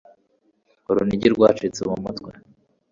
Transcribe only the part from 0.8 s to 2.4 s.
urunigi rwacitse mu mutwe